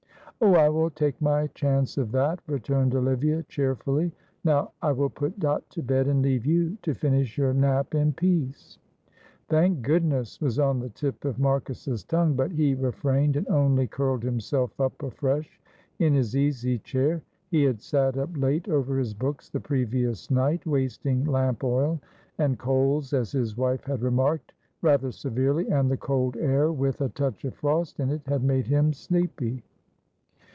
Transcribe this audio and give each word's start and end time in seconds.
"Oh, 0.43 0.55
I 0.55 0.69
will 0.69 0.89
take 0.89 1.21
my 1.21 1.45
chance 1.45 1.99
of 1.99 2.11
that," 2.13 2.39
returned 2.47 2.95
Olivia, 2.95 3.43
cheerfully. 3.43 4.11
"Now 4.43 4.71
I 4.81 4.91
will 4.91 5.11
put 5.11 5.39
Dot 5.39 5.69
to 5.69 5.83
bed, 5.83 6.07
and 6.07 6.23
leave 6.23 6.47
you 6.47 6.79
to 6.81 6.95
finish 6.95 7.37
your 7.37 7.53
nap 7.53 7.93
in 7.93 8.13
peace." 8.13 8.79
"Thank 9.49 9.83
goodness!" 9.83 10.41
was 10.41 10.57
on 10.57 10.79
the 10.79 10.89
tip 10.89 11.25
of 11.25 11.37
Marcus's 11.37 12.03
tongue, 12.03 12.33
but 12.33 12.49
he 12.51 12.73
refrained 12.73 13.35
and 13.35 13.47
only 13.49 13.85
curled 13.85 14.23
himself 14.23 14.71
up 14.81 15.03
afresh 15.03 15.61
in 15.99 16.15
his 16.15 16.35
easy 16.35 16.79
chair. 16.79 17.21
He 17.51 17.61
had 17.63 17.79
sat 17.79 18.17
up 18.17 18.35
late 18.35 18.67
over 18.67 18.97
his 18.97 19.13
books 19.13 19.47
the 19.47 19.59
previous 19.59 20.31
night, 20.31 20.65
wasting 20.65 21.23
lamp 21.23 21.63
oil 21.63 21.99
and 22.39 22.57
coals, 22.57 23.13
as 23.13 23.31
his 23.31 23.55
wife 23.55 23.83
had 23.83 24.01
remarked, 24.01 24.53
rather 24.81 25.11
severely, 25.11 25.69
and 25.69 25.91
the 25.91 25.97
cold 25.97 26.35
air, 26.37 26.71
with 26.71 26.99
a 27.01 27.09
touch 27.09 27.45
of 27.45 27.53
frost 27.53 27.99
in 27.99 28.09
it, 28.09 28.23
had 28.25 28.41
made 28.43 28.65
him 28.65 28.91
sleepy. 28.91 29.61